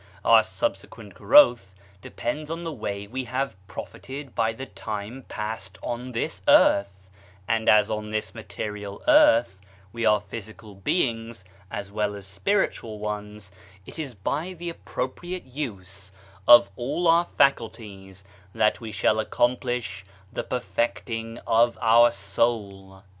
Our 0.25 0.41
subse 0.41 0.83
quent 0.87 1.13
growth 1.13 1.75
depends 2.01 2.49
on 2.49 2.63
the 2.63 2.73
way 2.73 3.05
we 3.05 3.25
have 3.25 3.55
profited 3.67 4.33
by 4.33 4.51
the 4.51 4.65
time 4.65 5.25
passed 5.27 5.77
on 5.83 6.11
this 6.13 6.41
earth; 6.47 7.11
and 7.47 7.69
as 7.69 7.87
on 7.91 8.09
this 8.09 8.33
material 8.33 9.03
earth 9.07 9.61
we 9.93 10.03
are 10.03 10.19
physical 10.19 10.73
beings 10.73 11.45
as 11.69 11.91
well 11.91 12.15
as 12.15 12.25
spiritual 12.25 12.97
ones, 12.97 13.51
it 13.85 13.99
is 13.99 14.15
by 14.15 14.53
the 14.53 14.69
appropriate 14.69 15.45
use 15.45 16.11
of 16.47 16.71
all 16.75 17.07
our 17.07 17.25
faculties 17.25 18.23
that 18.55 18.81
we 18.81 18.91
shall 18.91 19.19
accomplish 19.19 20.03
the 20.33 20.43
perfecting 20.43 21.37
of 21.45 21.77
our 21.79 22.11
soul. 22.11 23.03